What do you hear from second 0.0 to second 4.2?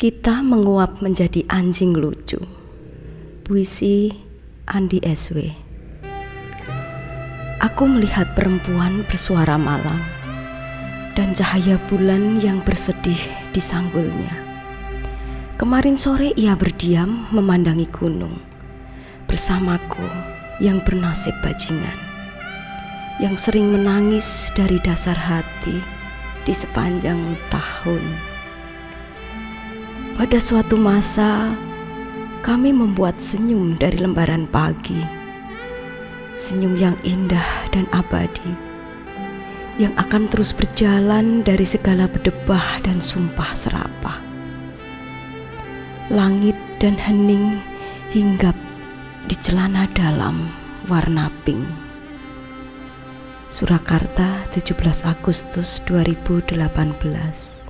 Kita menguap menjadi anjing lucu. Puisi